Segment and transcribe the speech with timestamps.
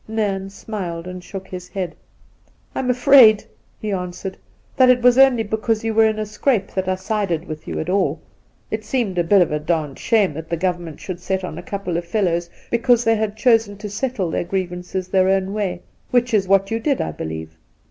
[0.07, 1.95] Nairn smiled and shook his head.'
[2.75, 3.43] I'm afraid,'
[3.79, 4.35] he answered,'
[4.77, 7.79] that it was only because yon were in a scrape that I sided with you
[7.79, 8.19] at all.
[8.71, 11.59] It seemed a bit of a d d shame that the Government should set on
[11.59, 15.83] a couple of fellows because they had chosen to settle their grievances their own way,
[16.09, 17.55] which is what you did, I believe?'